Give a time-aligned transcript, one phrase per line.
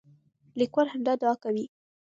[0.59, 1.65] لیکوال همدا دعا کوي.